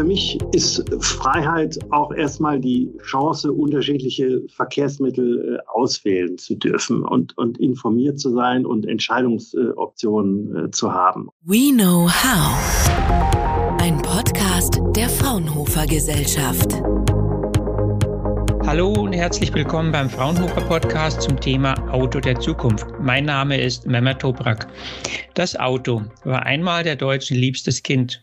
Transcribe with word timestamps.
für 0.00 0.06
mich 0.06 0.38
ist 0.52 0.82
Freiheit 1.00 1.78
auch 1.90 2.10
erstmal 2.10 2.58
die 2.58 2.90
Chance, 3.02 3.52
unterschiedliche 3.52 4.40
Verkehrsmittel 4.48 5.58
äh, 5.58 5.70
auswählen 5.70 6.38
zu 6.38 6.54
dürfen 6.54 7.04
und, 7.04 7.36
und 7.36 7.60
informiert 7.60 8.18
zu 8.18 8.32
sein 8.32 8.64
und 8.64 8.86
Entscheidungsoptionen 8.86 10.68
äh, 10.68 10.70
zu 10.70 10.94
haben. 10.94 11.28
We 11.42 11.70
Know 11.74 12.08
How. 12.08 13.78
Ein 13.82 14.00
Podcast 14.00 14.80
der 14.96 15.10
Fraunhofer 15.10 15.84
Gesellschaft. 15.84 16.72
Hallo 18.66 18.94
und 19.02 19.12
herzlich 19.12 19.52
willkommen 19.52 19.92
beim 19.92 20.08
Fraunhofer 20.08 20.62
Podcast 20.62 21.20
zum 21.20 21.38
Thema 21.38 21.74
Auto 21.92 22.20
der 22.20 22.40
Zukunft. 22.40 22.86
Mein 23.02 23.26
Name 23.26 23.60
ist 23.60 23.86
Mehmet 23.86 24.20
Toprak. 24.20 24.66
Das 25.34 25.60
Auto 25.60 26.04
war 26.24 26.46
einmal 26.46 26.84
der 26.84 26.96
Deutschen 26.96 27.36
liebstes 27.36 27.82
Kind. 27.82 28.22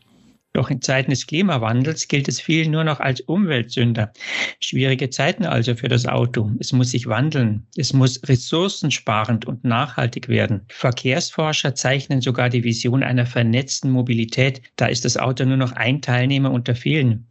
Doch 0.54 0.71
in 0.71 0.81
Zeiten 0.81 1.12
des 1.12 1.27
Klimawandels 1.27 2.08
gilt 2.08 2.27
es 2.27 2.41
vielen 2.41 2.72
nur 2.72 2.84
noch 2.84 2.99
als 2.99 3.22
Umweltsünder. 3.22 4.12
Schwierige 4.59 5.09
Zeiten 5.09 5.45
also 5.45 5.76
für 5.76 5.88
das 5.88 6.08
Auto. 6.08 6.52
Es 6.59 6.73
muss 6.73 6.91
sich 6.91 7.05
wandeln. 7.05 7.67
Es 7.76 7.94
muss 7.94 8.20
ressourcensparend 8.27 9.45
und 9.45 9.63
nachhaltig 9.63 10.30
werden. 10.30 10.62
Verkehrsforscher 10.70 11.75
zeichnen 11.75 12.22
sogar 12.22 12.49
die 12.49 12.63
Vision 12.63 13.03
einer 13.03 13.25
vernetzten 13.25 13.91
Mobilität. 13.91 14.62
Da 14.77 14.88
ist 14.88 15.05
das 15.05 15.17
Auto 15.17 15.45
nur 15.45 15.58
noch 15.58 15.73
ein 15.73 16.02
Teilnehmer 16.02 16.52
unter 16.52 16.73
vielen. 16.73 17.27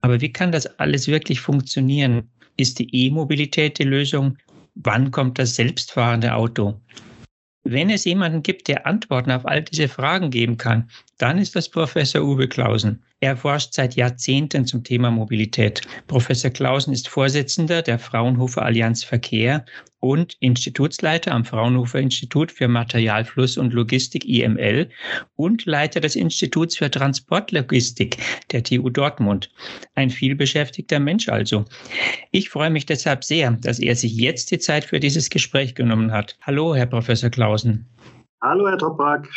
Aber 0.00 0.20
wie 0.20 0.32
kann 0.32 0.52
das 0.52 0.66
alles 0.78 1.06
wirklich 1.06 1.40
funktionieren? 1.40 2.30
Ist 2.56 2.78
die 2.78 2.88
E-Mobilität 2.94 3.78
die 3.78 3.84
Lösung? 3.84 4.38
Wann 4.74 5.10
kommt 5.10 5.38
das 5.38 5.56
selbstfahrende 5.56 6.34
Auto? 6.34 6.80
Wenn 7.64 7.90
es 7.90 8.04
jemanden 8.04 8.42
gibt, 8.42 8.68
der 8.68 8.86
Antworten 8.86 9.30
auf 9.30 9.46
all 9.46 9.62
diese 9.62 9.88
Fragen 9.88 10.30
geben 10.30 10.56
kann, 10.56 10.90
dann 11.18 11.38
ist 11.38 11.54
das 11.56 11.68
Professor 11.68 12.22
Uwe 12.22 12.48
Klausen. 12.48 13.02
Er 13.22 13.36
forscht 13.36 13.74
seit 13.74 13.96
Jahrzehnten 13.96 14.64
zum 14.64 14.82
Thema 14.82 15.10
Mobilität. 15.10 15.82
Professor 16.06 16.50
Klausen 16.50 16.94
ist 16.94 17.06
Vorsitzender 17.06 17.82
der 17.82 17.98
Fraunhofer 17.98 18.62
Allianz 18.62 19.04
Verkehr 19.04 19.66
und 19.98 20.38
Institutsleiter 20.40 21.32
am 21.32 21.44
Fraunhofer 21.44 21.98
Institut 21.98 22.50
für 22.50 22.66
Materialfluss 22.66 23.58
und 23.58 23.74
Logistik 23.74 24.24
IML 24.24 24.88
und 25.36 25.66
Leiter 25.66 26.00
des 26.00 26.16
Instituts 26.16 26.78
für 26.78 26.90
Transportlogistik 26.90 28.16
der 28.52 28.62
TU 28.62 28.88
Dortmund. 28.88 29.52
Ein 29.94 30.08
vielbeschäftigter 30.08 30.98
Mensch 30.98 31.28
also. 31.28 31.66
Ich 32.30 32.48
freue 32.48 32.70
mich 32.70 32.86
deshalb 32.86 33.22
sehr, 33.22 33.50
dass 33.50 33.80
er 33.80 33.96
sich 33.96 34.16
jetzt 34.16 34.50
die 34.50 34.60
Zeit 34.60 34.84
für 34.84 34.98
dieses 34.98 35.28
Gespräch 35.28 35.74
genommen 35.74 36.10
hat. 36.10 36.38
Hallo, 36.40 36.74
Herr 36.74 36.86
Professor 36.86 37.28
Klausen. 37.28 37.86
Hallo, 38.40 38.66
Herr 38.66 38.78
Toprak 38.78 39.28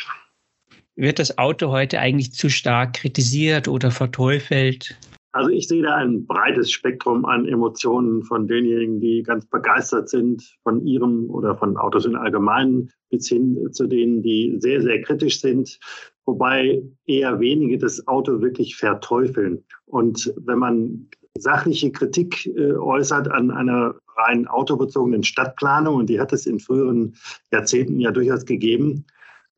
wird 0.96 1.20
das 1.20 1.38
Auto 1.38 1.70
heute 1.70 2.00
eigentlich 2.00 2.34
zu 2.34 2.50
stark 2.50 2.94
kritisiert 2.94 3.68
oder 3.68 3.92
verteufelt? 3.92 4.98
Also 5.34 5.50
ich 5.50 5.68
sehe 5.68 5.82
da 5.82 5.96
ein 5.96 6.28
breites 6.28 6.72
Spektrum 6.72 7.26
an 7.26 7.48
Emotionen 7.48 8.22
von 8.22 8.48
denjenigen, 8.48 9.00
die 9.00 9.24
ganz 9.24 9.48
begeistert 9.48 10.08
sind 10.08 10.44
von 10.62 10.86
ihrem 10.86 11.28
oder 11.32 11.58
von 11.58 11.76
Autos 11.76 12.06
im 12.06 12.16
Allgemeinen, 12.16 12.92
bis 13.10 13.30
hin 13.30 13.58
zu 13.72 13.88
denen, 13.88 14.22
die 14.22 14.56
sehr, 14.60 14.84
sehr 14.84 15.02
kritisch 15.02 15.42
sind, 15.42 15.80
wobei 16.26 16.84
eher 17.08 17.40
wenige 17.40 17.80
das 17.80 18.08
Auto 18.08 18.42
wirklich 18.42 18.76
verteufeln. 18.76 19.64
Und 19.86 20.32
wenn 20.38 20.60
man 20.60 21.10
sachliche 21.36 21.92
Kritik 21.92 22.46
äh, 22.46 22.74
äußert 22.74 23.28
an 23.28 23.50
einer 23.50 23.96
rein 24.16 24.48
autobezogenen 24.48 25.24
Stadtplanung, 25.24 25.96
und 25.96 26.10
die 26.10 26.20
hat 26.20 26.32
es 26.32 26.46
in 26.46 26.60
früheren 26.60 27.16
Jahrzehnten 27.52 28.00
ja 28.00 28.12
durchaus 28.12 28.46
gegeben, 28.46 29.06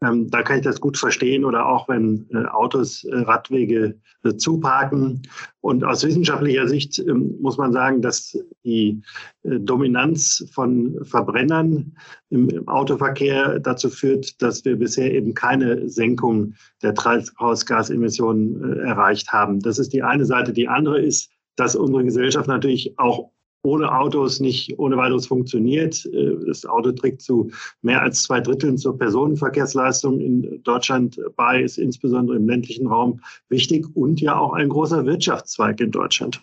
ähm, 0.05 0.29
da 0.29 0.43
kann 0.43 0.57
ich 0.57 0.63
das 0.63 0.79
gut 0.79 0.97
verstehen 0.97 1.45
oder 1.45 1.67
auch 1.67 1.87
wenn 1.89 2.27
äh, 2.31 2.45
Autos 2.47 3.03
äh, 3.03 3.15
Radwege 3.15 3.99
äh, 4.23 4.35
zuparken. 4.35 5.21
Und 5.61 5.83
aus 5.83 6.05
wissenschaftlicher 6.05 6.67
Sicht 6.67 6.99
ähm, 6.99 7.35
muss 7.41 7.57
man 7.57 7.73
sagen, 7.73 8.01
dass 8.01 8.37
die 8.63 9.01
äh, 9.43 9.59
Dominanz 9.59 10.47
von 10.53 10.97
Verbrennern 11.03 11.95
im, 12.29 12.49
im, 12.49 12.67
Autoverkehr 12.67 13.59
dazu 13.59 13.89
führt, 13.89 14.41
dass 14.41 14.63
wir 14.65 14.77
bisher 14.77 15.13
eben 15.13 15.33
keine 15.33 15.89
Senkung 15.89 16.53
der 16.81 16.93
Treibhausgasemissionen 16.93 18.79
äh, 18.79 18.87
erreicht 18.87 19.31
haben. 19.33 19.59
Das 19.59 19.79
ist 19.79 19.93
die 19.93 20.03
eine 20.03 20.25
Seite. 20.25 20.53
Die 20.53 20.67
andere 20.67 21.01
ist, 21.01 21.31
dass 21.55 21.75
unsere 21.75 22.03
Gesellschaft 22.03 22.47
natürlich 22.47 22.99
auch 22.99 23.31
ohne 23.65 23.91
Autos 23.91 24.39
nicht 24.39 24.77
ohne 24.79 24.95
weiteres 24.97 25.27
funktioniert. 25.27 26.05
Äh, 26.05 26.35
das 26.45 26.65
Auto 26.65 26.91
trägt 26.91 27.21
zu 27.21 27.51
mehr 27.81 28.01
als 28.01 28.23
zwei 28.23 28.39
Dritteln 28.39 28.77
zur 28.77 28.97
Personenverkehrsleistung 28.97 30.19
in 30.19 30.63
Deutschland 30.63 31.19
bei, 31.35 31.61
ist 31.61 31.77
insbesondere 31.77 32.37
im 32.37 32.47
ländlichen 32.47 32.87
Raum 32.87 33.19
wichtig 33.49 33.85
und 33.95 34.21
ja 34.21 34.37
auch 34.37 34.53
ein 34.53 34.69
großer 34.69 35.05
Wirtschaftszweig 35.05 35.79
in 35.81 35.91
Deutschland. 35.91 36.41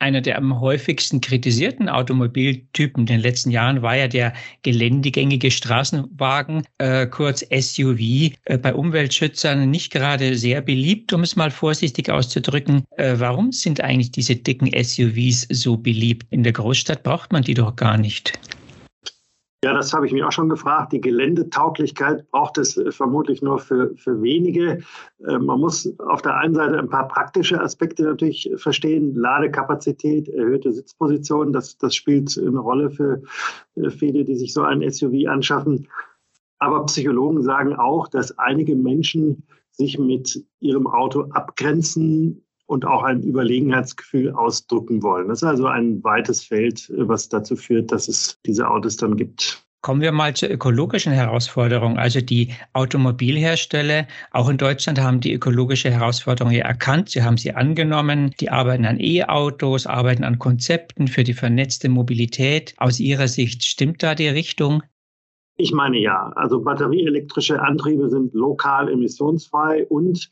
Einer 0.00 0.20
der 0.20 0.38
am 0.38 0.60
häufigsten 0.60 1.20
kritisierten 1.20 1.88
Automobiltypen 1.88 3.02
in 3.02 3.06
den 3.06 3.20
letzten 3.20 3.50
Jahren 3.50 3.82
war 3.82 3.96
ja 3.96 4.06
der 4.06 4.32
geländegängige 4.62 5.50
Straßenwagen, 5.50 6.62
äh, 6.78 7.08
kurz 7.08 7.44
SUV, 7.50 7.98
äh, 8.44 8.58
bei 8.58 8.74
Umweltschützern 8.74 9.68
nicht 9.68 9.90
gerade 9.90 10.36
sehr 10.36 10.60
beliebt, 10.60 11.12
um 11.12 11.22
es 11.22 11.34
mal 11.34 11.50
vorsichtig 11.50 12.10
auszudrücken. 12.10 12.84
Äh, 12.96 13.14
warum 13.18 13.50
sind 13.50 13.80
eigentlich 13.80 14.12
diese 14.12 14.36
dicken 14.36 14.70
SUVs 14.72 15.48
so 15.50 15.76
beliebt? 15.76 16.26
In 16.30 16.44
der 16.44 16.52
Großstadt 16.52 17.02
braucht 17.02 17.32
man 17.32 17.42
die 17.42 17.54
doch 17.54 17.74
gar 17.74 17.98
nicht. 17.98 18.38
Ja, 19.64 19.72
das 19.72 19.92
habe 19.92 20.06
ich 20.06 20.12
mir 20.12 20.24
auch 20.24 20.32
schon 20.32 20.48
gefragt. 20.48 20.92
Die 20.92 21.00
Geländetauglichkeit 21.00 22.30
braucht 22.30 22.58
es 22.58 22.76
äh, 22.76 22.92
vermutlich 22.92 23.42
nur 23.42 23.58
für, 23.58 23.92
für 23.96 24.22
wenige. 24.22 24.78
Äh, 25.26 25.38
man 25.38 25.58
muss 25.58 25.92
auf 25.98 26.22
der 26.22 26.36
einen 26.36 26.54
Seite 26.54 26.78
ein 26.78 26.88
paar 26.88 27.08
praktische 27.08 27.60
Aspekte 27.60 28.04
natürlich 28.04 28.48
verstehen. 28.54 29.16
Ladekapazität, 29.16 30.28
erhöhte 30.28 30.72
Sitzposition, 30.72 31.52
das, 31.52 31.76
das 31.76 31.96
spielt 31.96 32.38
eine 32.38 32.60
Rolle 32.60 32.90
für 32.92 33.22
äh, 33.74 33.90
viele, 33.90 34.24
die 34.24 34.36
sich 34.36 34.54
so 34.54 34.62
ein 34.62 34.88
SUV 34.88 35.26
anschaffen. 35.26 35.88
Aber 36.60 36.86
Psychologen 36.86 37.42
sagen 37.42 37.74
auch, 37.74 38.06
dass 38.06 38.38
einige 38.38 38.76
Menschen 38.76 39.42
sich 39.72 39.98
mit 39.98 40.44
ihrem 40.60 40.86
Auto 40.86 41.22
abgrenzen, 41.30 42.44
und 42.68 42.84
auch 42.84 43.02
ein 43.02 43.22
Überlegenheitsgefühl 43.22 44.30
ausdrücken 44.32 45.02
wollen. 45.02 45.28
Das 45.28 45.38
ist 45.38 45.48
also 45.48 45.66
ein 45.66 46.04
weites 46.04 46.44
Feld, 46.44 46.92
was 46.96 47.28
dazu 47.28 47.56
führt, 47.56 47.90
dass 47.90 48.08
es 48.08 48.38
diese 48.44 48.68
Autos 48.68 48.96
dann 48.96 49.16
gibt. 49.16 49.64
Kommen 49.80 50.00
wir 50.02 50.12
mal 50.12 50.34
zur 50.34 50.50
ökologischen 50.50 51.12
Herausforderung. 51.12 51.98
Also 51.98 52.20
die 52.20 52.52
Automobilhersteller, 52.72 54.06
auch 54.32 54.48
in 54.48 54.58
Deutschland, 54.58 55.00
haben 55.00 55.20
die 55.20 55.32
ökologische 55.32 55.90
Herausforderung 55.90 56.52
ja 56.52 56.64
erkannt. 56.64 57.10
Sie 57.10 57.22
haben 57.22 57.36
sie 57.36 57.54
angenommen. 57.54 58.34
Die 58.40 58.50
arbeiten 58.50 58.84
an 58.84 58.98
E-Autos, 59.00 59.86
arbeiten 59.86 60.24
an 60.24 60.38
Konzepten 60.38 61.08
für 61.08 61.22
die 61.22 61.32
vernetzte 61.32 61.88
Mobilität. 61.88 62.74
Aus 62.76 62.98
Ihrer 63.00 63.28
Sicht 63.28 63.64
stimmt 63.64 64.02
da 64.02 64.14
die 64.14 64.28
Richtung? 64.28 64.82
Ich 65.56 65.72
meine 65.72 65.98
ja. 65.98 66.32
Also 66.34 66.60
batterieelektrische 66.60 67.62
Antriebe 67.62 68.10
sind 68.10 68.34
lokal 68.34 68.90
emissionsfrei 68.92 69.86
und 69.86 70.28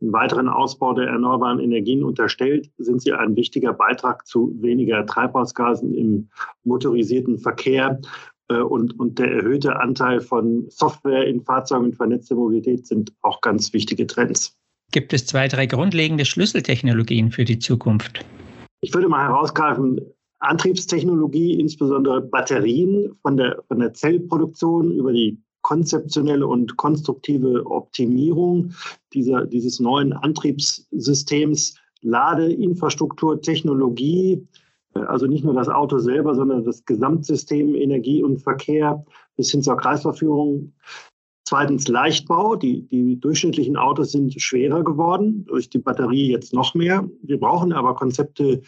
einen 0.00 0.12
weiteren 0.12 0.48
Ausbau 0.48 0.92
der 0.94 1.08
erneuerbaren 1.08 1.60
Energien 1.60 2.04
unterstellt, 2.04 2.70
sind 2.78 3.02
sie 3.02 3.12
ein 3.12 3.36
wichtiger 3.36 3.72
Beitrag 3.72 4.26
zu 4.26 4.54
weniger 4.60 5.04
Treibhausgasen 5.06 5.94
im 5.94 6.28
motorisierten 6.64 7.38
Verkehr. 7.38 8.00
Äh, 8.48 8.60
und, 8.60 8.98
und 8.98 9.18
der 9.18 9.30
erhöhte 9.30 9.80
Anteil 9.80 10.20
von 10.20 10.66
Software 10.68 11.26
in 11.26 11.42
Fahrzeugen 11.42 11.86
und 11.86 11.96
vernetzte 11.96 12.34
Mobilität 12.34 12.86
sind 12.86 13.12
auch 13.22 13.40
ganz 13.40 13.72
wichtige 13.72 14.06
Trends. 14.06 14.56
Gibt 14.90 15.12
es 15.12 15.26
zwei, 15.26 15.48
drei 15.48 15.66
grundlegende 15.66 16.24
Schlüsseltechnologien 16.24 17.30
für 17.30 17.44
die 17.44 17.58
Zukunft? 17.58 18.24
Ich 18.80 18.94
würde 18.94 19.08
mal 19.08 19.28
herausgreifen, 19.28 20.00
Antriebstechnologie, 20.40 21.58
insbesondere 21.58 22.22
Batterien 22.22 23.12
von 23.22 23.36
der, 23.36 23.62
von 23.66 23.80
der 23.80 23.92
Zellproduktion 23.92 24.92
über 24.92 25.12
die 25.12 25.42
konzeptionelle 25.68 26.46
und 26.46 26.78
konstruktive 26.78 27.66
Optimierung 27.66 28.72
dieser, 29.12 29.44
dieses 29.44 29.80
neuen 29.80 30.14
Antriebssystems, 30.14 31.74
Ladeinfrastruktur, 32.00 33.42
Technologie, 33.42 34.48
äh, 34.94 35.00
also 35.00 35.26
nicht 35.26 35.44
nur 35.44 35.52
das 35.52 35.68
Auto 35.68 35.98
selber, 35.98 36.34
sondern 36.34 36.64
das 36.64 36.86
Gesamtsystem 36.86 37.74
Energie 37.74 38.22
und 38.22 38.38
Verkehr 38.38 39.04
bis 39.36 39.50
hin 39.50 39.62
zur 39.62 39.76
Kreisverführung. 39.76 40.72
Zweitens 41.44 41.86
Leichtbau. 41.86 42.56
Die, 42.56 42.88
die 42.88 43.20
durchschnittlichen 43.20 43.76
Autos 43.76 44.12
sind 44.12 44.40
schwerer 44.40 44.82
geworden, 44.82 45.44
durch 45.44 45.68
die 45.68 45.80
Batterie 45.80 46.30
jetzt 46.30 46.54
noch 46.54 46.74
mehr. 46.74 47.06
Wir 47.22 47.38
brauchen 47.38 47.74
aber 47.74 47.94
Konzepte 47.94 48.62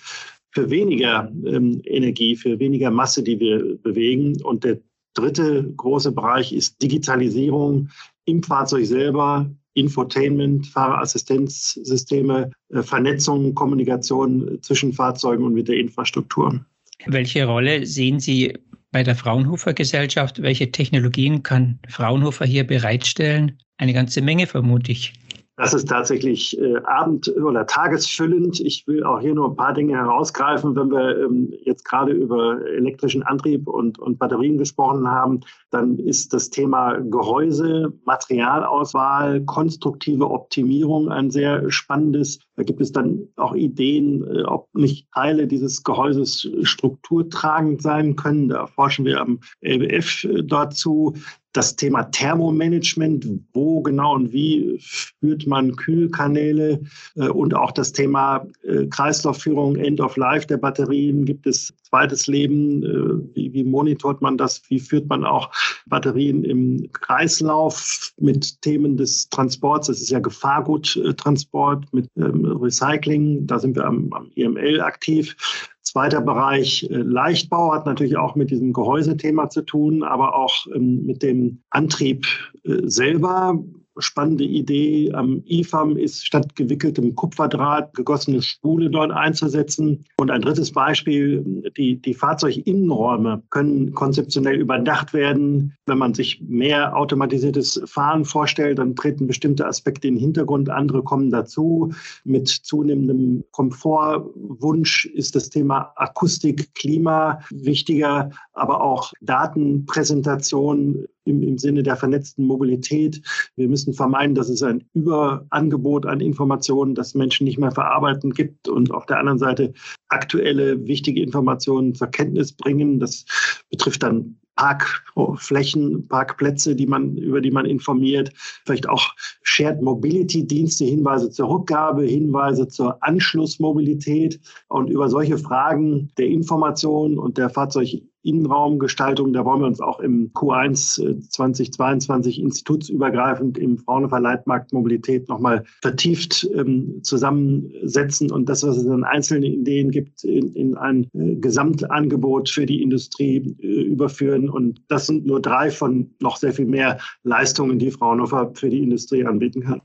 für 0.50 0.68
weniger 0.68 1.32
ähm, 1.46 1.80
Energie, 1.84 2.36
für 2.36 2.58
weniger 2.58 2.90
Masse, 2.90 3.22
die 3.22 3.40
wir 3.40 3.78
bewegen. 3.78 4.42
Und 4.42 4.64
der 4.64 4.80
dritte 5.14 5.72
große 5.76 6.12
Bereich 6.12 6.52
ist 6.52 6.80
Digitalisierung 6.82 7.88
im 8.24 8.42
Fahrzeug 8.42 8.86
selber, 8.86 9.50
Infotainment, 9.74 10.66
Fahrerassistenzsysteme, 10.66 12.50
äh, 12.70 12.82
Vernetzung, 12.82 13.54
Kommunikation 13.54 14.58
zwischen 14.62 14.92
Fahrzeugen 14.92 15.44
und 15.44 15.54
mit 15.54 15.68
der 15.68 15.76
Infrastruktur. 15.76 16.64
Welche 17.06 17.46
Rolle 17.46 17.86
sehen 17.86 18.20
Sie 18.20 18.58
bei 18.90 19.02
der 19.02 19.14
Fraunhofer 19.14 19.72
Gesellschaft? 19.72 20.42
Welche 20.42 20.72
Technologien 20.72 21.42
kann 21.42 21.78
Fraunhofer 21.88 22.44
hier 22.44 22.66
bereitstellen? 22.66 23.58
Eine 23.78 23.94
ganze 23.94 24.20
Menge, 24.20 24.46
vermute 24.46 24.92
ich. 24.92 25.14
Das 25.60 25.74
ist 25.74 25.90
tatsächlich 25.90 26.58
äh, 26.58 26.78
abend- 26.84 27.28
oder 27.36 27.66
tagesfüllend. 27.66 28.60
Ich 28.60 28.86
will 28.86 29.04
auch 29.04 29.20
hier 29.20 29.34
nur 29.34 29.50
ein 29.50 29.56
paar 29.56 29.74
Dinge 29.74 29.94
herausgreifen. 29.94 30.74
Wenn 30.74 30.90
wir 30.90 31.24
ähm, 31.24 31.52
jetzt 31.64 31.84
gerade 31.84 32.12
über 32.12 32.66
elektrischen 32.66 33.22
Antrieb 33.22 33.68
und, 33.68 33.98
und 33.98 34.18
Batterien 34.18 34.56
gesprochen 34.56 35.06
haben, 35.06 35.40
dann 35.68 35.98
ist 35.98 36.32
das 36.32 36.48
Thema 36.48 36.94
Gehäuse, 36.94 37.92
Materialauswahl, 38.06 39.42
konstruktive 39.42 40.30
Optimierung 40.30 41.10
ein 41.10 41.30
sehr 41.30 41.70
spannendes. 41.70 42.38
Da 42.60 42.64
gibt 42.64 42.82
es 42.82 42.92
dann 42.92 43.26
auch 43.36 43.54
Ideen, 43.54 44.22
äh, 44.22 44.42
ob 44.42 44.68
nicht 44.74 45.10
Teile 45.14 45.46
dieses 45.46 45.82
Gehäuses 45.82 46.46
strukturtragend 46.60 47.80
sein 47.80 48.16
können. 48.16 48.50
Da 48.50 48.66
forschen 48.66 49.06
wir 49.06 49.18
am 49.18 49.40
LBF 49.62 50.24
äh, 50.24 50.42
dazu 50.44 51.14
das 51.54 51.74
Thema 51.74 52.02
Thermomanagement, 52.02 53.26
wo 53.54 53.80
genau 53.80 54.14
und 54.14 54.30
wie 54.34 54.78
führt 54.78 55.46
man 55.46 55.74
Kühlkanäle 55.74 56.82
äh, 57.16 57.28
und 57.28 57.54
auch 57.54 57.72
das 57.72 57.92
Thema 57.92 58.46
Kreislaufführung, 58.90 59.76
End 59.76 60.02
of 60.02 60.18
Life 60.18 60.46
der 60.46 60.58
Batterien. 60.58 61.24
Gibt 61.24 61.46
es 61.46 61.72
zweites 61.90 62.26
Leben? 62.26 62.82
Äh, 62.82 63.34
wie, 63.34 63.52
wie 63.52 63.64
monitort 63.64 64.22
man 64.22 64.38
das? 64.38 64.62
Wie 64.68 64.78
führt 64.78 65.08
man 65.08 65.24
auch 65.24 65.50
Batterien 65.86 66.44
im 66.44 66.90
Kreislauf 66.92 68.12
mit 68.18 68.62
Themen 68.62 68.96
des 68.96 69.28
Transports? 69.28 69.88
Das 69.88 70.00
ist 70.00 70.10
ja 70.10 70.20
Gefahrguttransport 70.20 71.92
mit 71.92 72.08
ähm, 72.16 72.46
Recycling. 72.46 73.46
Da 73.46 73.58
sind 73.58 73.76
wir 73.76 73.84
am, 73.84 74.12
am 74.12 74.30
IML 74.34 74.80
aktiv. 74.80 75.36
Zweiter 75.82 76.20
Bereich 76.20 76.88
äh, 76.90 76.96
Leichtbau 76.96 77.72
hat 77.72 77.86
natürlich 77.86 78.16
auch 78.16 78.36
mit 78.36 78.50
diesem 78.50 78.72
Gehäusethema 78.72 79.50
zu 79.50 79.62
tun, 79.62 80.04
aber 80.04 80.36
auch 80.36 80.66
ähm, 80.74 81.04
mit 81.04 81.22
dem 81.22 81.62
Antrieb 81.70 82.26
äh, 82.64 82.82
selber 82.84 83.58
spannende 84.00 84.44
Idee 84.44 85.12
am 85.12 85.42
IFAM 85.46 85.96
ist, 85.96 86.26
statt 86.26 86.56
gewickeltem 86.56 87.14
Kupferdraht 87.14 87.94
gegossene 87.94 88.42
Spule 88.42 88.90
dort 88.90 89.10
einzusetzen. 89.10 90.04
Und 90.16 90.30
ein 90.30 90.42
drittes 90.42 90.72
Beispiel, 90.72 91.62
die, 91.76 92.00
die 92.00 92.14
Fahrzeuginnenräume 92.14 93.42
können 93.50 93.92
konzeptionell 93.94 94.60
überdacht 94.60 95.12
werden. 95.12 95.74
Wenn 95.86 95.98
man 95.98 96.14
sich 96.14 96.40
mehr 96.46 96.96
automatisiertes 96.96 97.82
Fahren 97.86 98.24
vorstellt, 98.24 98.78
dann 98.78 98.96
treten 98.96 99.26
bestimmte 99.26 99.66
Aspekte 99.66 100.08
in 100.08 100.14
den 100.14 100.20
Hintergrund, 100.20 100.70
andere 100.70 101.02
kommen 101.02 101.30
dazu. 101.30 101.92
Mit 102.24 102.48
zunehmendem 102.48 103.44
Komfortwunsch 103.52 105.06
ist 105.06 105.34
das 105.34 105.50
Thema 105.50 105.92
Akustik, 105.96 106.74
Klima 106.74 107.40
wichtiger, 107.50 108.30
aber 108.52 108.82
auch 108.82 109.12
Datenpräsentation 109.20 111.06
im, 111.24 111.42
im 111.42 111.58
Sinne 111.58 111.82
der 111.82 111.96
vernetzten 111.96 112.46
Mobilität. 112.46 113.20
Wir 113.56 113.68
müssen 113.68 113.94
vermeiden, 113.94 114.34
dass 114.34 114.48
es 114.48 114.62
ein 114.62 114.84
Überangebot 114.94 116.06
an 116.06 116.20
Informationen, 116.20 116.94
das 116.94 117.14
Menschen 117.14 117.44
nicht 117.44 117.58
mehr 117.58 117.72
verarbeiten 117.72 118.32
gibt 118.32 118.68
und 118.68 118.92
auf 118.92 119.06
der 119.06 119.18
anderen 119.18 119.38
Seite 119.38 119.72
aktuelle 120.08 120.86
wichtige 120.86 121.22
Informationen 121.22 121.94
zur 121.94 122.08
Kenntnis 122.08 122.52
bringen. 122.52 123.00
Das 123.00 123.24
betrifft 123.70 124.02
dann 124.02 124.36
Parkflächen, 124.60 126.06
Parkplätze, 126.08 126.76
die 126.76 126.86
man, 126.86 127.16
über 127.16 127.40
die 127.40 127.50
man 127.50 127.64
informiert, 127.64 128.30
vielleicht 128.66 128.88
auch 128.90 129.14
Shared 129.42 129.80
Mobility 129.80 130.46
Dienste, 130.46 130.84
Hinweise 130.84 131.30
zur 131.30 131.48
Rückgabe, 131.48 132.04
Hinweise 132.04 132.68
zur 132.68 133.02
Anschlussmobilität 133.02 134.38
und 134.68 134.90
über 134.90 135.08
solche 135.08 135.38
Fragen 135.38 136.10
der 136.18 136.26
Information 136.26 137.18
und 137.18 137.38
der 137.38 137.48
Fahrzeug 137.48 138.02
Innenraumgestaltung. 138.22 139.32
Da 139.32 139.44
wollen 139.44 139.60
wir 139.60 139.66
uns 139.66 139.80
auch 139.80 140.00
im 140.00 140.32
Q1 140.32 141.28
2022 141.30 142.38
äh, 142.38 142.42
institutsübergreifend 142.42 143.58
im 143.58 143.78
Fraunhofer 143.78 144.20
Leitmarkt 144.20 144.72
Mobilität 144.72 145.28
nochmal 145.28 145.64
vertieft 145.80 146.48
ähm, 146.54 147.00
zusammensetzen 147.02 148.30
und 148.30 148.48
das, 148.48 148.62
was 148.62 148.76
es 148.76 148.86
an 148.86 149.04
einzelnen 149.04 149.44
Ideen 149.44 149.90
gibt, 149.90 150.24
in, 150.24 150.52
in 150.54 150.76
ein 150.76 151.04
äh, 151.14 151.34
Gesamtangebot 151.36 152.50
für 152.50 152.66
die 152.66 152.82
Industrie 152.82 153.56
äh, 153.62 153.66
überführen. 153.66 154.50
Und 154.50 154.82
das 154.88 155.06
sind 155.06 155.26
nur 155.26 155.40
drei 155.40 155.70
von 155.70 156.10
noch 156.20 156.36
sehr 156.36 156.52
viel 156.52 156.66
mehr 156.66 156.98
Leistungen, 157.22 157.78
die 157.78 157.90
Fraunhofer 157.90 158.52
für 158.54 158.68
die 158.68 158.82
Industrie 158.82 159.24
anbieten 159.24 159.62
kann. 159.62 159.80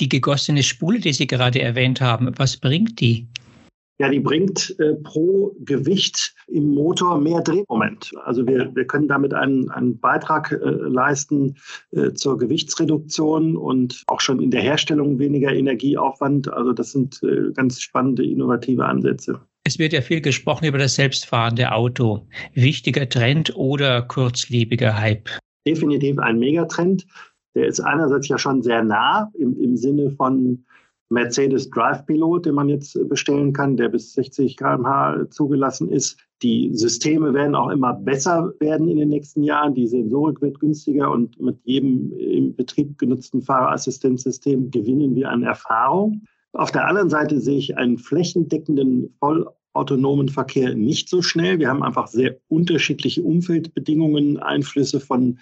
Die 0.00 0.08
gegossene 0.08 0.62
Spule, 0.62 0.98
die 0.98 1.12
Sie 1.12 1.26
gerade 1.26 1.62
erwähnt 1.62 2.00
haben, 2.00 2.30
was 2.36 2.56
bringt 2.56 3.00
die? 3.00 3.26
Ja, 3.98 4.10
die 4.10 4.20
bringt 4.20 4.78
äh, 4.78 4.94
pro 4.94 5.56
Gewicht 5.60 6.34
im 6.48 6.74
Motor 6.74 7.18
mehr 7.18 7.40
Drehmoment. 7.40 8.12
Also 8.24 8.46
wir, 8.46 8.74
wir 8.74 8.86
können 8.86 9.08
damit 9.08 9.32
einen, 9.32 9.70
einen 9.70 9.98
Beitrag 9.98 10.52
äh, 10.52 10.56
leisten 10.58 11.56
äh, 11.92 12.12
zur 12.12 12.36
Gewichtsreduktion 12.36 13.56
und 13.56 14.04
auch 14.06 14.20
schon 14.20 14.42
in 14.42 14.50
der 14.50 14.60
Herstellung 14.60 15.18
weniger 15.18 15.50
Energieaufwand. 15.54 16.52
Also 16.52 16.74
das 16.74 16.92
sind 16.92 17.22
äh, 17.22 17.52
ganz 17.54 17.80
spannende, 17.80 18.22
innovative 18.22 18.84
Ansätze. 18.84 19.40
Es 19.64 19.78
wird 19.78 19.94
ja 19.94 20.02
viel 20.02 20.20
gesprochen 20.20 20.66
über 20.66 20.78
das 20.78 20.94
selbstfahrende 20.94 21.72
Auto. 21.72 22.26
Wichtiger 22.52 23.08
Trend 23.08 23.56
oder 23.56 24.02
kurzlebiger 24.02 24.98
Hype? 24.98 25.30
Definitiv 25.66 26.18
ein 26.18 26.38
Megatrend. 26.38 27.06
Der 27.54 27.66
ist 27.66 27.80
einerseits 27.80 28.28
ja 28.28 28.36
schon 28.36 28.62
sehr 28.62 28.84
nah 28.84 29.32
im, 29.38 29.58
im 29.58 29.78
Sinne 29.78 30.10
von 30.10 30.66
Mercedes 31.08 31.70
Drive 31.70 32.04
Pilot, 32.06 32.46
den 32.46 32.54
man 32.54 32.68
jetzt 32.68 32.98
bestellen 33.08 33.52
kann, 33.52 33.76
der 33.76 33.88
bis 33.88 34.12
60 34.14 34.56
km/h 34.56 35.30
zugelassen 35.30 35.88
ist. 35.88 36.18
Die 36.42 36.70
Systeme 36.74 37.32
werden 37.32 37.54
auch 37.54 37.70
immer 37.70 37.94
besser 37.94 38.52
werden 38.60 38.88
in 38.88 38.98
den 38.98 39.08
nächsten 39.08 39.42
Jahren. 39.42 39.74
Die 39.74 39.86
Sensorik 39.86 40.40
wird 40.42 40.60
günstiger 40.60 41.10
und 41.10 41.40
mit 41.40 41.58
jedem 41.64 42.12
im 42.12 42.54
Betrieb 42.54 42.98
genutzten 42.98 43.40
Fahrerassistenzsystem 43.40 44.70
gewinnen 44.70 45.14
wir 45.14 45.30
an 45.30 45.42
Erfahrung. 45.42 46.22
Auf 46.52 46.72
der 46.72 46.86
anderen 46.86 47.10
Seite 47.10 47.40
sehe 47.40 47.58
ich 47.58 47.76
einen 47.76 47.98
flächendeckenden 47.98 49.14
Voll 49.18 49.46
autonomen 49.76 50.28
Verkehr 50.28 50.74
nicht 50.74 51.08
so 51.08 51.22
schnell. 51.22 51.58
Wir 51.58 51.68
haben 51.68 51.82
einfach 51.82 52.08
sehr 52.08 52.36
unterschiedliche 52.48 53.22
Umfeldbedingungen, 53.22 54.38
Einflüsse 54.38 55.00
von 55.00 55.38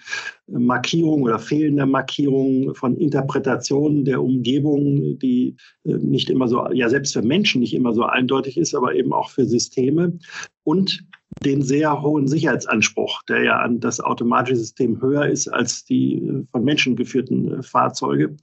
äh, 0.47 0.59
Markierung 0.59 1.23
oder 1.23 1.39
fehlender 1.39 1.85
Markierung, 1.85 2.75
von 2.75 2.97
Interpretationen 2.97 4.05
der 4.05 4.21
Umgebung, 4.21 5.17
die 5.19 5.55
äh, 5.85 5.93
nicht 5.93 6.29
immer 6.29 6.47
so, 6.47 6.69
ja 6.71 6.89
selbst 6.89 7.13
für 7.13 7.21
Menschen 7.21 7.61
nicht 7.61 7.73
immer 7.73 7.93
so 7.93 8.03
eindeutig 8.03 8.57
ist, 8.57 8.75
aber 8.75 8.95
eben 8.95 9.13
auch 9.13 9.29
für 9.29 9.45
Systeme. 9.45 10.17
Und 10.63 11.05
den 11.43 11.61
sehr 11.61 12.01
hohen 12.01 12.27
Sicherheitsanspruch, 12.27 13.23
der 13.23 13.43
ja 13.43 13.59
an 13.59 13.79
das 13.79 13.99
automatische 13.99 14.57
System 14.57 15.01
höher 15.01 15.27
ist 15.27 15.47
als 15.47 15.85
die 15.85 16.15
äh, 16.15 16.45
von 16.51 16.63
Menschen 16.63 16.95
geführten 16.95 17.61
Fahrzeuge. 17.63 18.35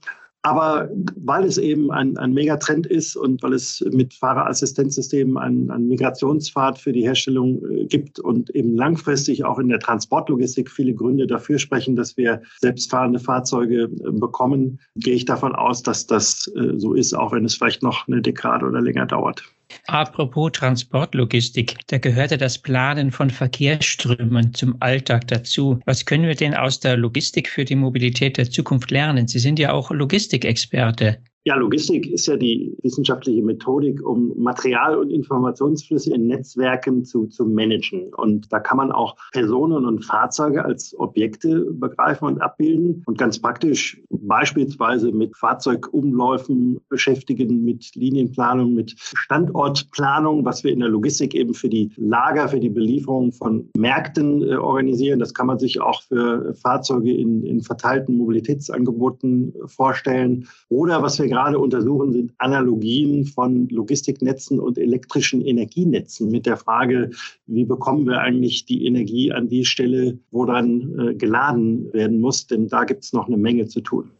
Aber 0.45 0.89
weil 1.15 1.45
es 1.45 1.57
eben 1.57 1.89
ein, 1.89 2.17
ein 2.17 2.33
Megatrend 2.33 2.85
ist 2.85 3.15
und 3.15 3.41
weil 3.43 3.53
es 3.53 3.83
mit 3.91 4.13
Fahrerassistenzsystemen 4.13 5.37
einen, 5.37 5.71
einen 5.71 5.87
Migrationspfad 5.87 6.77
für 6.77 6.91
die 6.91 7.03
Herstellung 7.03 7.63
äh, 7.71 7.85
gibt 7.85 8.19
und 8.19 8.49
eben 8.49 8.75
langfristig 8.75 9.45
auch 9.45 9.57
in 9.57 9.69
der 9.69 9.79
Transportlogistik 9.79 10.69
viele 10.69 10.93
Gründe 10.93 11.27
dafür 11.27 11.59
sprechen, 11.59 11.95
dass 11.95 12.17
wir 12.17 12.41
selbstfahrende 12.59 13.19
Fahrzeuge 13.19 13.83
äh, 13.83 14.11
bekommen, 14.11 14.81
gehe 14.97 15.15
ich 15.15 15.23
davon 15.23 15.55
aus, 15.55 15.81
dass 15.81 16.07
das 16.07 16.51
äh, 16.57 16.77
so 16.77 16.93
ist, 16.93 17.13
auch 17.13 17.31
wenn 17.31 17.45
es 17.45 17.55
vielleicht 17.55 17.81
noch 17.81 18.05
eine 18.09 18.21
Dekade 18.21 18.65
oder 18.65 18.81
länger 18.81 19.05
dauert. 19.05 19.43
Apropos 19.87 20.51
Transportlogistik, 20.53 21.77
da 21.87 21.97
gehörte 21.97 22.37
das 22.37 22.57
Planen 22.57 23.11
von 23.11 23.29
Verkehrsströmen 23.29 24.53
zum 24.53 24.77
Alltag 24.79 25.27
dazu. 25.27 25.79
Was 25.85 26.05
können 26.05 26.27
wir 26.27 26.35
denn 26.35 26.53
aus 26.53 26.79
der 26.79 26.97
Logistik 26.97 27.49
für 27.49 27.65
die 27.65 27.75
Mobilität 27.75 28.37
der 28.37 28.49
Zukunft 28.49 28.91
lernen? 28.91 29.27
Sie 29.27 29.39
sind 29.39 29.59
ja 29.59 29.73
auch 29.73 29.91
Logistikexperte. 29.91 31.19
Ja, 31.45 31.55
Logistik 31.55 32.09
ist 32.09 32.27
ja 32.27 32.37
die 32.37 32.73
wissenschaftliche 32.83 33.43
Methodik, 33.43 34.01
um 34.01 34.31
Material- 34.37 34.97
und 34.97 35.09
Informationsflüsse 35.09 36.13
in 36.13 36.27
Netzwerken 36.27 37.03
zu, 37.03 37.25
zu 37.25 37.45
managen. 37.45 38.13
Und 38.13 38.53
da 38.53 38.61
kann 38.61 38.77
man 38.77 38.93
auch 38.93 39.17
Personen 39.33 39.85
und 39.85 40.05
Fahrzeuge 40.05 40.63
als 40.63 40.97
Objekte 40.97 41.65
begreifen 41.71 42.29
und 42.29 42.41
abbilden 42.41 43.03
und 43.07 43.17
ganz 43.17 43.39
praktisch 43.39 44.01
beispielsweise 44.09 45.11
mit 45.11 45.35
Fahrzeugumläufen 45.35 46.79
beschäftigen, 46.87 47.65
mit 47.65 47.93
Linienplanung, 47.93 48.73
mit 48.73 48.95
Standortplanung, 48.97 50.45
was 50.45 50.63
wir 50.63 50.71
in 50.71 50.79
der 50.79 50.89
Logistik 50.89 51.35
eben 51.35 51.53
für 51.53 51.67
die 51.67 51.91
Lager, 51.97 52.47
für 52.47 52.61
die 52.61 52.69
Belieferung 52.69 53.33
von 53.33 53.69
Märkten 53.75 54.43
äh, 54.43 54.55
organisieren. 54.55 55.19
Das 55.19 55.33
kann 55.33 55.47
man 55.47 55.59
sich 55.59 55.81
auch 55.81 56.03
für 56.03 56.53
Fahrzeuge 56.53 57.13
in, 57.13 57.43
in 57.43 57.59
verteilten 57.59 58.15
Mobilitätsangeboten 58.15 59.53
vorstellen. 59.65 60.47
Oder 60.69 61.01
was 61.01 61.19
wir 61.19 61.32
gerade 61.33 61.57
untersuchen, 61.57 62.13
sind 62.13 62.31
Analogien 62.37 63.25
von 63.25 63.67
Logistiknetzen 63.69 64.59
und 64.59 64.77
elektrischen 64.77 65.41
Energienetzen 65.41 66.29
mit 66.29 66.45
der 66.45 66.57
Frage, 66.57 67.09
wie 67.47 67.65
bekommen 67.65 68.05
wir 68.05 68.19
eigentlich 68.19 68.65
die 68.65 68.85
Energie 68.85 69.31
an 69.31 69.49
die 69.49 69.65
Stelle, 69.65 70.19
wo 70.29 70.45
dann 70.45 70.99
äh, 70.99 71.15
geladen 71.15 71.91
werden 71.91 72.19
muss, 72.19 72.45
denn 72.45 72.67
da 72.67 72.83
gibt 72.83 73.03
es 73.03 73.13
noch 73.13 73.27
eine 73.27 73.37
Menge 73.37 73.67
zu 73.67 73.81
tun. 73.81 74.11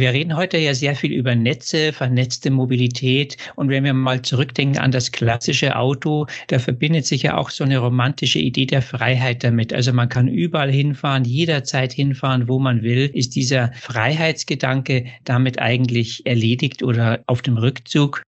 Wir 0.00 0.14
reden 0.14 0.34
heute 0.34 0.56
ja 0.56 0.72
sehr 0.72 0.96
viel 0.96 1.12
über 1.12 1.34
Netze, 1.34 1.92
vernetzte 1.92 2.50
Mobilität. 2.50 3.36
Und 3.54 3.68
wenn 3.68 3.84
wir 3.84 3.92
mal 3.92 4.22
zurückdenken 4.22 4.80
an 4.80 4.92
das 4.92 5.12
klassische 5.12 5.76
Auto, 5.76 6.26
da 6.46 6.58
verbindet 6.58 7.04
sich 7.04 7.24
ja 7.24 7.36
auch 7.36 7.50
so 7.50 7.64
eine 7.64 7.76
romantische 7.76 8.38
Idee 8.38 8.64
der 8.64 8.80
Freiheit 8.80 9.44
damit. 9.44 9.74
Also 9.74 9.92
man 9.92 10.08
kann 10.08 10.26
überall 10.26 10.72
hinfahren, 10.72 11.26
jederzeit 11.26 11.92
hinfahren, 11.92 12.48
wo 12.48 12.58
man 12.58 12.82
will. 12.82 13.10
Ist 13.12 13.36
dieser 13.36 13.72
Freiheitsgedanke 13.74 15.04
damit 15.24 15.58
eigentlich 15.58 16.24
erledigt 16.24 16.82
oder 16.82 17.22
auf 17.26 17.42
dem 17.42 17.58
Rückzug? 17.58 18.22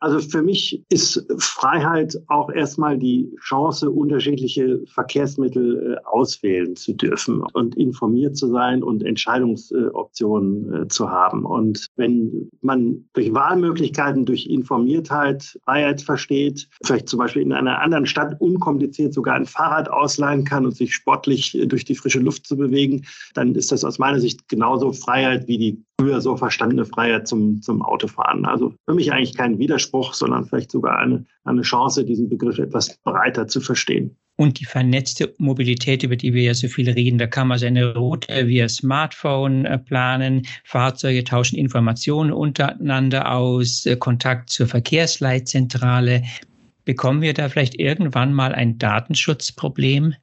Also 0.00 0.18
für 0.18 0.42
mich 0.42 0.82
ist 0.88 1.26
Freiheit 1.36 2.16
auch 2.28 2.50
erstmal 2.50 2.98
die 2.98 3.30
Chance, 3.40 3.90
unterschiedliche 3.90 4.80
Verkehrsmittel 4.86 5.98
äh, 5.98 6.06
auswählen 6.06 6.74
zu 6.74 6.94
dürfen 6.94 7.42
und 7.52 7.76
informiert 7.76 8.36
zu 8.36 8.48
sein 8.48 8.82
und 8.82 9.04
Entscheidungsoptionen 9.04 10.84
äh, 10.84 10.88
zu 10.88 11.10
haben. 11.10 11.44
Und 11.44 11.86
wenn 11.96 12.50
man 12.62 13.04
durch 13.12 13.34
Wahlmöglichkeiten, 13.34 14.24
durch 14.24 14.46
Informiertheit 14.46 15.58
Freiheit 15.64 16.00
versteht, 16.00 16.66
vielleicht 16.82 17.08
zum 17.08 17.18
Beispiel 17.18 17.42
in 17.42 17.52
einer 17.52 17.82
anderen 17.82 18.06
Stadt 18.06 18.40
unkompliziert 18.40 19.12
sogar 19.12 19.34
ein 19.34 19.46
Fahrrad 19.46 19.90
ausleihen 19.90 20.44
kann 20.44 20.64
und 20.64 20.74
sich 20.74 20.94
sportlich 20.94 21.54
äh, 21.54 21.66
durch 21.66 21.84
die 21.84 21.94
frische 21.94 22.20
Luft 22.20 22.46
zu 22.46 22.56
bewegen, 22.56 23.04
dann 23.34 23.54
ist 23.54 23.70
das 23.70 23.84
aus 23.84 23.98
meiner 23.98 24.20
Sicht 24.20 24.48
genauso 24.48 24.92
Freiheit 24.92 25.46
wie 25.46 25.58
die 25.58 25.84
früher 26.00 26.20
so 26.20 26.36
verstandene 26.36 26.84
Freiheit 26.84 27.28
zum, 27.28 27.60
zum 27.62 27.82
Autofahren. 27.82 28.44
Also 28.44 28.74
für 28.88 28.94
mich 28.94 29.12
eigentlich 29.12 29.36
kein 29.36 29.58
Widerspruch, 29.58 30.14
sondern 30.14 30.46
vielleicht 30.46 30.70
sogar 30.70 30.98
eine, 30.98 31.24
eine 31.44 31.62
Chance, 31.62 32.04
diesen 32.04 32.28
Begriff 32.28 32.58
etwas 32.58 32.98
breiter 33.04 33.46
zu 33.46 33.60
verstehen. 33.60 34.16
Und 34.36 34.58
die 34.58 34.64
vernetzte 34.64 35.34
Mobilität, 35.36 36.02
über 36.02 36.16
die 36.16 36.32
wir 36.32 36.42
ja 36.42 36.54
so 36.54 36.68
viel 36.68 36.88
reden, 36.88 37.18
da 37.18 37.26
kann 37.26 37.48
man 37.48 37.58
seine 37.58 37.94
Route 37.94 38.48
via 38.48 38.70
Smartphone 38.70 39.66
äh, 39.66 39.78
planen, 39.78 40.46
Fahrzeuge 40.64 41.24
tauschen 41.24 41.58
Informationen 41.58 42.32
untereinander 42.32 43.32
aus, 43.32 43.84
äh, 43.84 43.96
Kontakt 43.96 44.48
zur 44.48 44.66
Verkehrsleitzentrale. 44.66 46.22
Bekommen 46.86 47.20
wir 47.20 47.34
da 47.34 47.50
vielleicht 47.50 47.78
irgendwann 47.78 48.32
mal 48.32 48.54
ein 48.54 48.78
Datenschutzproblem? 48.78 50.14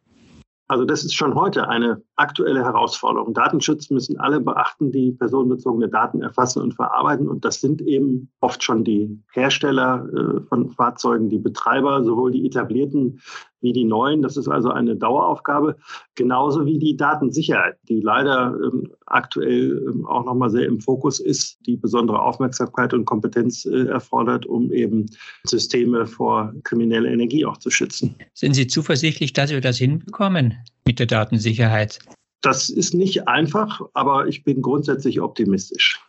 Also 0.68 0.84
das 0.84 1.06
ist 1.06 1.14
schon 1.14 1.36
heute 1.36 1.70
eine 1.70 2.02
aktuelle 2.18 2.64
Herausforderung. 2.64 3.34
Datenschutz 3.34 3.90
müssen 3.90 4.20
alle 4.20 4.42
beachten, 4.42 4.92
die 4.92 5.14
personenbezogene 5.14 5.88
Daten 5.88 6.22
erfassen 6.22 6.62
und 6.62 6.74
verarbeiten. 6.74 7.30
Und 7.30 7.46
das 7.46 7.62
sind 7.62 7.82
eben 7.82 8.30
oft 8.42 8.62
schon 8.62 8.84
die 8.84 9.18
Hersteller 9.32 10.08
äh, 10.14 10.42
von 10.42 10.70
Fahrzeugen, 10.70 11.30
die 11.30 11.40
Betreiber, 11.40 12.04
sowohl 12.04 12.32
die 12.32 12.46
etablierten 12.46 13.22
wie 13.62 13.74
die 13.74 13.84
neuen. 13.84 14.22
Das 14.22 14.38
ist 14.38 14.48
also 14.48 14.70
eine 14.70 14.96
Daueraufgabe, 14.96 15.76
genauso 16.16 16.66
wie 16.66 16.80
die 16.80 16.96
Datensicherheit, 16.96 17.78
die 17.90 18.02
leider 18.02 18.56
ähm, 18.64 18.92
aktuell 19.06 19.84
ähm, 19.88 20.06
auch 20.06 20.26
nochmal 20.26 20.50
sehr 20.50 20.66
im 20.66 20.80
Fokus 20.80 21.20
ist, 21.20 21.58
die 21.66 21.78
besondere 21.78 22.22
Aufmerksamkeit 22.22 22.94
und 22.94 23.06
Kompetenz 23.06 23.66
äh, 23.66 23.88
erfordert, 23.88 24.46
um 24.46 24.72
eben 24.72 25.06
Systeme 25.46 26.06
vor 26.06 26.54
krimineller 26.64 27.10
Energie 27.10 27.46
auch 27.46 27.58
zu 27.58 27.70
schützen. 27.70 28.16
Sind 28.34 28.54
Sie 28.54 28.68
zuversichtlich, 28.68 29.34
dass 29.34 29.52
wir 29.52 29.62
das 29.62 29.78
hinbekommen 29.78 30.56
mit 30.86 31.00
der 31.00 31.08
Datensicherheit? 31.08 32.00
Das 32.42 32.70
ist 32.70 32.94
nicht 32.94 33.28
einfach, 33.28 33.82
aber 33.94 34.28
ich 34.28 34.44
bin 34.44 34.62
grundsätzlich 34.62 35.20
optimistisch. 35.22 36.00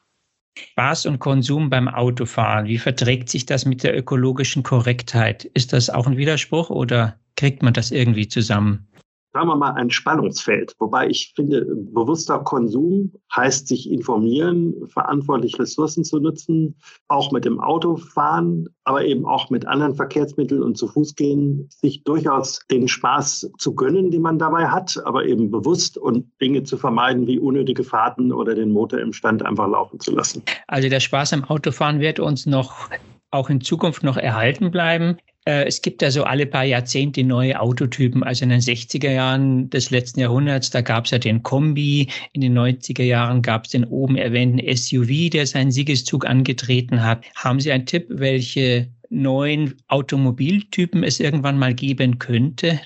Spaß 0.59 1.07
und 1.07 1.19
Konsum 1.19 1.71
beim 1.71 1.89
Autofahren, 1.89 2.67
wie 2.67 2.79
verträgt 2.79 3.29
sich 3.29 3.47
das 3.47 3.65
mit 3.65 3.83
der 3.83 3.97
ökologischen 3.97 4.63
Korrektheit? 4.63 5.45
Ist 5.45 5.73
das 5.73 5.89
auch 5.89 6.07
ein 6.07 6.17
Widerspruch 6.17 6.71
oder 6.71 7.19
kriegt 7.39 7.63
man 7.63 7.73
das 7.73 7.91
irgendwie 7.91 8.29
zusammen? 8.29 8.89
sagen 9.33 9.49
wir 9.49 9.57
mal, 9.57 9.75
ein 9.75 9.91
Spannungsfeld. 9.91 10.75
Wobei 10.79 11.09
ich 11.09 11.33
finde, 11.37 11.65
bewusster 11.65 12.41
Konsum 12.41 13.13
heißt 13.37 13.69
sich 13.69 13.91
informieren, 13.91 14.75
verantwortlich 14.89 15.59
Ressourcen 15.59 16.03
zu 16.03 16.19
nutzen, 16.19 16.77
auch 17.09 17.31
mit 17.31 17.45
dem 17.45 17.61
Auto 17.61 17.97
fahren, 17.97 18.67
aber 18.85 19.05
eben 19.05 19.27
auch 19.27 19.51
mit 19.51 19.67
anderen 19.67 19.95
Verkehrsmitteln 19.95 20.63
und 20.63 20.77
zu 20.77 20.89
Fuß 20.89 21.15
gehen, 21.15 21.69
sich 21.71 22.03
durchaus 22.05 22.61
den 22.71 22.89
Spaß 22.89 23.53
zu 23.59 23.75
gönnen, 23.75 24.11
den 24.11 24.23
man 24.23 24.39
dabei 24.39 24.67
hat, 24.67 25.01
aber 25.05 25.25
eben 25.25 25.51
bewusst 25.51 25.99
und 25.99 26.27
Dinge 26.41 26.65
zu 26.65 26.77
vermeiden 26.77 27.27
wie 27.27 27.39
unnötige 27.39 27.85
Fahrten 27.85 28.33
oder 28.33 28.55
den 28.55 28.73
Motor 28.73 28.99
im 28.99 29.13
Stand 29.13 29.45
einfach 29.45 29.69
laufen 29.69 30.01
zu 30.01 30.13
lassen. 30.13 30.43
Also 30.67 30.89
der 30.89 31.01
Spaß 31.01 31.35
am 31.35 31.45
Autofahren 31.45 32.01
wird 32.01 32.19
uns 32.19 32.47
noch 32.47 32.89
auch 33.31 33.51
in 33.51 33.61
Zukunft 33.61 34.03
noch 34.03 34.17
erhalten 34.17 34.71
bleiben. 34.71 35.19
Äh, 35.49 35.65
es 35.65 35.81
gibt 35.81 36.03
ja 36.03 36.11
so 36.11 36.25
alle 36.25 36.45
paar 36.45 36.65
Jahrzehnte 36.65 37.25
neue 37.25 37.59
Autotypen. 37.59 38.23
Also 38.23 38.45
in 38.45 38.51
den 38.51 38.61
60er 38.61 39.11
Jahren 39.11 39.71
des 39.71 39.91
letzten 39.91 40.21
Jahrhunderts, 40.21 40.69
da 40.69 40.83
gab 40.83 41.07
es 41.07 41.11
ja 41.11 41.19
den 41.19 41.43
Kombi. 41.43 42.09
In 42.35 42.43
den 42.43 42.57
90er 42.57 43.03
Jahren 43.03 43.41
gab 43.41 43.65
es 43.65 43.71
den 43.71 43.87
oben 43.87 44.17
erwähnten 44.17 44.61
SUV, 44.77 45.31
der 45.31 45.47
seinen 45.47 45.71
Siegeszug 45.71 46.27
angetreten 46.27 47.03
hat. 47.03 47.25
Haben 47.35 47.61
Sie 47.61 47.73
einen 47.73 47.87
Tipp, 47.87 48.07
welche 48.11 48.89
neuen 49.09 49.75
Automobiltypen 49.89 51.03
es 51.03 51.19
irgendwann 51.19 51.59
mal 51.59 51.73
geben 51.73 52.19
könnte? 52.19 52.79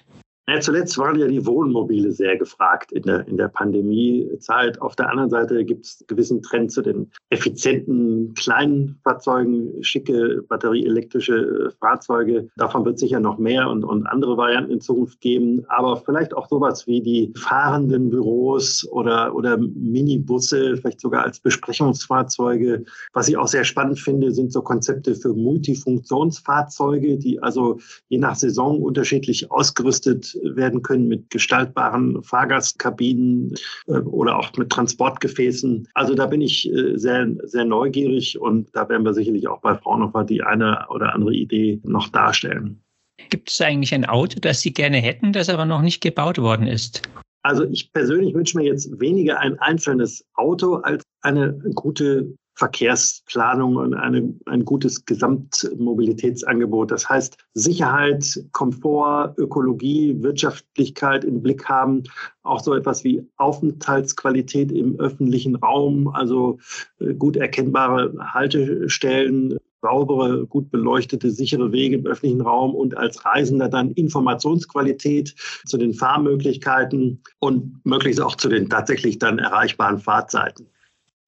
Ja, 0.49 0.59
zuletzt 0.59 0.99
waren 0.99 1.21
ja 1.21 1.29
die 1.29 1.47
Wohnmobile 1.47 2.11
sehr 2.11 2.37
gefragt 2.37 2.91
in 2.91 3.05
der, 3.05 3.29
in 3.29 3.37
der 3.37 3.47
Pandemiezeit. 3.47 4.81
Auf 4.83 4.97
der 4.97 5.09
anderen 5.09 5.31
Seite 5.31 5.65
gibt 5.65 5.87
es 5.87 6.05
gewissen 6.09 6.43
Trend 6.43 6.73
zu 6.73 6.83
den 6.83 7.13
effizienten 7.31 8.35
kleinen 8.35 8.99
Fahrzeugen, 9.05 9.73
schicke 9.85 10.43
batterieelektrische 10.49 11.37
äh, 11.37 11.71
Fahrzeuge. 11.79 12.49
Davon 12.57 12.85
wird 12.85 12.99
sicher 12.99 13.21
noch 13.21 13.39
mehr 13.39 13.71
und, 13.71 13.85
und 13.85 14.05
andere 14.09 14.37
Varianten 14.37 14.73
in 14.73 14.81
Zukunft 14.81 15.21
geben. 15.21 15.65
Aber 15.69 15.99
vielleicht 15.99 16.35
auch 16.35 16.49
sowas 16.49 16.89
wie 16.89 17.01
die 17.01 17.33
fahrenden 17.37 18.11
Büros 18.11 18.85
oder, 18.91 19.37
oder 19.37 19.59
Minibusse, 19.59 20.77
vielleicht 20.77 21.01
sogar 21.01 21.23
als 21.23 21.39
Besprechungsfahrzeuge. 21.39 22.85
Was 23.13 23.29
ich 23.29 23.37
auch 23.37 23.47
sehr 23.49 23.63
spannend 23.63 24.01
finde, 24.01 24.33
sind 24.33 24.53
so 24.53 24.63
Konzepte 24.63 25.15
für 25.15 25.35
Multifunktionsfahrzeuge, 25.35 27.17
die 27.17 27.41
also 27.41 27.79
je 28.09 28.19
nach 28.19 28.35
Saison 28.35 28.83
unterschiedlich 28.83 29.49
ausgerüstet 29.49 30.33
werden 30.43 30.83
können 30.83 31.09
mit 31.09 31.31
gestaltbaren 31.31 32.23
Fahrgastkabinen 32.23 33.55
äh, 33.87 33.93
oder 33.93 34.39
auch 34.39 34.53
mit 34.57 34.71
Transportgefäßen. 34.71 35.89
Also 35.95 36.15
da 36.15 36.27
bin 36.27 36.41
ich 36.41 36.71
äh, 36.73 36.97
sehr, 36.97 37.29
sehr 37.45 37.65
neugierig 37.65 38.39
und 38.41 38.69
da 38.75 38.89
werden 38.89 39.05
wir 39.05 39.15
sicherlich 39.15 39.49
auch 39.49 39.61
bei 39.61 39.75
Fraunhofer 39.75 40.25
die 40.25 40.43
eine 40.43 40.87
oder 40.91 41.15
andere 41.15 41.35
Idee 41.35 41.81
noch 41.85 42.09
darstellen. 42.09 42.83
Gibt 43.31 43.51
es 43.51 43.61
eigentlich 43.61 43.95
ein 43.95 44.05
Auto, 44.05 44.39
das 44.41 44.61
Sie 44.61 44.73
gerne 44.73 44.99
hätten, 44.99 45.33
das 45.33 45.49
aber 45.49 45.65
noch 45.65 45.83
nicht 45.83 46.01
gebaut 46.01 46.39
worden 46.39 46.67
ist? 46.67 47.03
Also 47.43 47.65
ich 47.65 47.93
persönlich 47.93 48.35
wünsche 48.35 48.57
mir 48.57 48.65
jetzt 48.65 49.01
weniger 49.01 49.41
ein 49.41 49.59
einzelnes 49.59 50.25
Auto 50.35 50.77
als 50.77 51.03
eine 51.23 51.59
gute 51.75 52.35
Verkehrsplanung 52.55 53.77
und 53.77 53.95
eine, 53.95 54.35
ein 54.47 54.65
gutes 54.65 55.05
Gesamtmobilitätsangebot. 55.05 56.91
Das 56.91 57.09
heißt, 57.09 57.39
Sicherheit, 57.55 58.45
Komfort, 58.53 59.35
Ökologie, 59.39 60.23
Wirtschaftlichkeit 60.23 61.25
im 61.25 61.43
Blick 61.43 61.69
haben, 61.69 62.03
auch 62.43 62.61
so 62.61 62.75
etwas 62.75 63.05
wie 63.05 63.27
Aufenthaltsqualität 63.37 64.71
im 64.73 64.99
öffentlichen 65.01 65.57
Raum, 65.57 66.09
also 66.09 66.59
äh, 67.01 67.15
gut 67.15 67.37
erkennbare 67.37 68.15
Haltestellen, 68.33 69.57
saubere, 69.83 70.47
gut 70.47 70.71
beleuchtete, 70.71 71.31
sichere 71.31 71.73
Wege 71.73 71.97
im 71.97 72.07
öffentlichen 72.07 72.41
Raum 72.41 72.75
und 72.75 72.97
als 72.97 73.25
Reisender 73.25 73.69
dann 73.69 73.91
Informationsqualität 73.91 75.35
zu 75.67 75.77
den 75.77 75.93
Fahrmöglichkeiten 75.93 77.23
und 77.41 77.85
möglichst 77.85 78.21
auch 78.21 78.37
zu 78.37 78.49
den 78.49 78.71
tatsächlich 78.71 79.19
dann 79.19 79.39
erreichbaren 79.39 79.99
Fahrzeiten. 79.99 80.72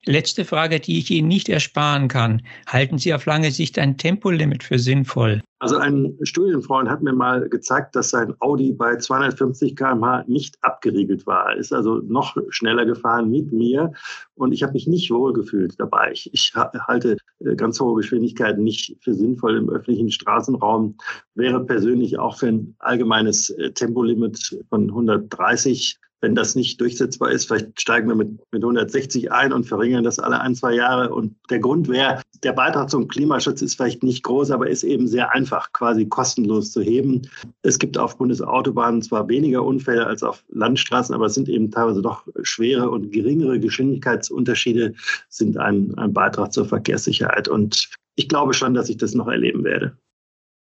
Letzte 0.07 0.45
Frage, 0.45 0.79
die 0.79 0.99
ich 0.99 1.09
Ihnen 1.09 1.27
nicht 1.27 1.49
ersparen 1.49 2.07
kann. 2.07 2.43
Halten 2.67 2.99
Sie 2.99 3.13
auf 3.13 3.25
lange 3.25 3.49
Sicht 3.49 3.79
ein 3.79 3.97
Tempolimit 3.97 4.63
für 4.63 4.77
sinnvoll? 4.77 5.41
Also 5.57 5.77
ein 5.77 6.15
Studienfreund 6.21 6.89
hat 6.89 7.01
mir 7.01 7.13
mal 7.13 7.49
gezeigt, 7.49 7.95
dass 7.95 8.11
sein 8.11 8.35
Audi 8.39 8.71
bei 8.71 8.97
250 8.97 9.75
km/h 9.75 10.23
nicht 10.27 10.57
abgeriegelt 10.61 11.25
war. 11.25 11.55
Ist 11.55 11.73
also 11.73 12.01
noch 12.05 12.37
schneller 12.49 12.85
gefahren 12.85 13.31
mit 13.31 13.51
mir 13.51 13.91
und 14.35 14.51
ich 14.51 14.61
habe 14.61 14.73
mich 14.73 14.85
nicht 14.85 15.09
wohl 15.09 15.33
gefühlt 15.33 15.79
dabei. 15.79 16.11
Ich, 16.11 16.31
ich 16.33 16.53
halte 16.55 17.17
äh, 17.39 17.55
ganz 17.55 17.79
hohe 17.79 17.95
Geschwindigkeiten 17.95 18.63
nicht 18.63 18.95
für 19.01 19.15
sinnvoll 19.15 19.57
im 19.57 19.69
öffentlichen 19.69 20.11
Straßenraum. 20.11 20.97
Wäre 21.33 21.65
persönlich 21.65 22.19
auch 22.19 22.37
für 22.37 22.47
ein 22.47 22.75
allgemeines 22.77 23.49
äh, 23.49 23.71
Tempolimit 23.71 24.59
von 24.69 24.83
130 24.89 25.97
wenn 26.25 26.33
das 26.33 26.55
nicht 26.55 26.81
durchsetzbar 26.81 27.29
ist, 27.29 27.45
vielleicht 27.45 27.79
steigen 27.79 28.07
wir 28.07 28.15
mit, 28.15 28.29
mit 28.51 28.63
160 28.63 29.31
ein 29.31 29.53
und 29.53 29.65
verringern 29.65 30.03
das 30.03 30.17
alle 30.17 30.41
ein, 30.41 30.55
zwei 30.55 30.73
Jahre. 30.73 31.13
Und 31.13 31.35
der 31.51 31.59
Grund 31.59 31.87
wäre, 31.87 32.19
der 32.41 32.53
Beitrag 32.53 32.89
zum 32.89 33.07
Klimaschutz 33.07 33.61
ist 33.61 33.75
vielleicht 33.75 34.01
nicht 34.01 34.23
groß, 34.23 34.49
aber 34.49 34.67
ist 34.67 34.83
eben 34.83 35.07
sehr 35.07 35.31
einfach, 35.33 35.71
quasi 35.71 36.07
kostenlos 36.07 36.71
zu 36.71 36.81
heben. 36.81 37.29
Es 37.61 37.77
gibt 37.77 37.95
auf 37.99 38.17
Bundesautobahnen 38.17 39.03
zwar 39.03 39.27
weniger 39.27 39.63
Unfälle 39.63 40.07
als 40.07 40.23
auf 40.23 40.43
Landstraßen, 40.49 41.13
aber 41.13 41.27
es 41.27 41.35
sind 41.35 41.47
eben 41.47 41.69
teilweise 41.69 42.01
doch 42.01 42.25
schwere 42.41 42.89
und 42.89 43.11
geringere 43.11 43.59
Geschwindigkeitsunterschiede 43.59 44.95
sind 45.29 45.57
ein, 45.59 45.93
ein 45.95 46.11
Beitrag 46.11 46.51
zur 46.51 46.65
Verkehrssicherheit. 46.65 47.47
Und 47.47 47.91
ich 48.15 48.27
glaube 48.27 48.55
schon, 48.55 48.73
dass 48.73 48.89
ich 48.89 48.97
das 48.97 49.13
noch 49.13 49.27
erleben 49.27 49.63
werde. 49.63 49.95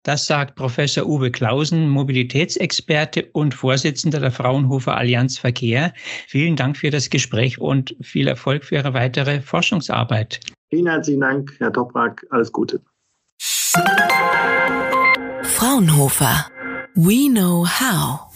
Das 0.03 0.27
sagt 0.27 0.55
Professor 0.55 1.07
Uwe 1.07 1.31
Klausen, 1.31 1.89
Mobilitätsexperte 1.91 3.29
und 3.33 3.53
Vorsitzender 3.55 4.19
der 4.19 4.31
Fraunhofer 4.31 4.97
Allianz 4.97 5.39
Verkehr. 5.39 5.93
Vielen 6.27 6.57
Dank 6.57 6.79
für 6.79 6.91
das 6.91 7.11
Gespräch 7.11 7.61
und 7.61 7.95
viel 8.01 8.27
Erfolg 8.27 8.65
für 8.65 8.77
Ihre 8.77 8.95
weitere 8.95 9.43
Forschungsarbeit. 9.43 10.41
Vielen 10.71 10.87
herzlichen 10.87 11.21
Dank, 11.21 11.53
Herr 11.59 11.73
Toprak. 11.73 12.27
Alles 12.31 12.51
Gute. 12.51 12.81
Fraunhofer. 15.43 16.47
We 16.95 17.29
know 17.29 17.67
how. 17.67 18.30